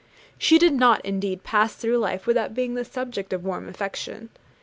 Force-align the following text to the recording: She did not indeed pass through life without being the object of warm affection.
She 0.39 0.57
did 0.57 0.73
not 0.73 1.05
indeed 1.05 1.43
pass 1.43 1.75
through 1.75 1.99
life 1.99 2.25
without 2.25 2.55
being 2.55 2.73
the 2.73 2.89
object 2.97 3.33
of 3.33 3.43
warm 3.45 3.69
affection. 3.69 4.29